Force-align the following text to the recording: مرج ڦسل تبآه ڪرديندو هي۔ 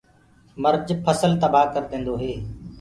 مرج 0.63 0.87
ڦسل 1.05 1.31
تبآه 1.41 1.71
ڪرديندو 1.73 2.13
هي۔ 2.21 2.33